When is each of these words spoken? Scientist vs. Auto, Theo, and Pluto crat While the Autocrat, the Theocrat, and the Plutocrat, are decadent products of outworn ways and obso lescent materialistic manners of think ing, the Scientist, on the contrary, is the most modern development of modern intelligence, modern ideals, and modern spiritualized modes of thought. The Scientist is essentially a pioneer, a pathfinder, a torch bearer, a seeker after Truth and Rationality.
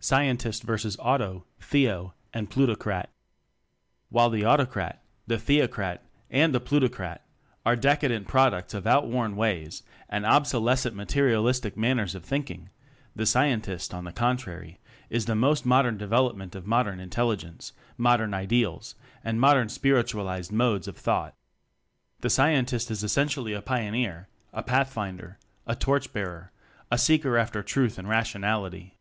Scientist 0.00 0.64
vs. 0.64 0.96
Auto, 0.98 1.44
Theo, 1.60 2.14
and 2.34 2.50
Pluto 2.50 2.74
crat 2.74 3.10
While 4.08 4.28
the 4.28 4.44
Autocrat, 4.44 5.04
the 5.28 5.38
Theocrat, 5.38 6.00
and 6.32 6.52
the 6.52 6.58
Plutocrat, 6.58 7.24
are 7.64 7.76
decadent 7.76 8.26
products 8.26 8.74
of 8.74 8.88
outworn 8.88 9.36
ways 9.36 9.84
and 10.08 10.24
obso 10.24 10.60
lescent 10.60 10.96
materialistic 10.96 11.76
manners 11.76 12.16
of 12.16 12.24
think 12.24 12.50
ing, 12.50 12.70
the 13.14 13.24
Scientist, 13.24 13.94
on 13.94 14.02
the 14.02 14.10
contrary, 14.10 14.80
is 15.08 15.26
the 15.26 15.36
most 15.36 15.64
modern 15.64 15.96
development 15.96 16.56
of 16.56 16.66
modern 16.66 16.98
intelligence, 16.98 17.72
modern 17.96 18.34
ideals, 18.34 18.96
and 19.22 19.40
modern 19.40 19.68
spiritualized 19.68 20.50
modes 20.50 20.88
of 20.88 20.96
thought. 20.96 21.36
The 22.18 22.30
Scientist 22.30 22.90
is 22.90 23.04
essentially 23.04 23.52
a 23.52 23.62
pioneer, 23.62 24.26
a 24.52 24.64
pathfinder, 24.64 25.38
a 25.68 25.76
torch 25.76 26.12
bearer, 26.12 26.50
a 26.90 26.98
seeker 26.98 27.38
after 27.38 27.62
Truth 27.62 27.96
and 27.96 28.08
Rationality. 28.08 28.96